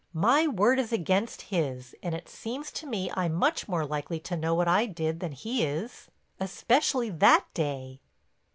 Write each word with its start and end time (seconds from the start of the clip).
My 0.15 0.47
word 0.47 0.79
is 0.79 0.91
against 0.91 1.43
his, 1.43 1.95
and 2.01 2.15
it 2.15 2.27
seems 2.27 2.71
to 2.71 2.87
me 2.87 3.11
I'm 3.13 3.33
much 3.33 3.67
more 3.67 3.85
likely 3.85 4.19
to 4.21 4.35
know 4.35 4.55
what 4.55 4.67
I 4.67 4.87
did 4.87 5.19
than 5.19 5.33
he 5.33 5.63
is—especially 5.63 7.11
that 7.11 7.45
day." 7.53 7.99